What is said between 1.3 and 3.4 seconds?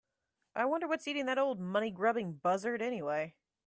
old money grubbing buzzard anyway?